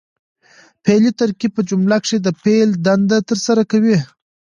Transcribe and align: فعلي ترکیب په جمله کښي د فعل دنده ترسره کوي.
فعلي 0.83 1.11
ترکیب 1.19 1.51
په 1.55 1.61
جمله 1.69 1.97
کښي 2.03 2.17
د 2.21 2.27
فعل 2.41 2.69
دنده 2.85 3.17
ترسره 3.29 3.63
کوي. 3.71 3.97